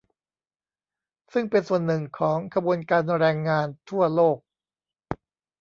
[1.33, 4.37] ซึ่งเป็นส่วนหนึ่งของขบวนการแรงงานทั่วโลก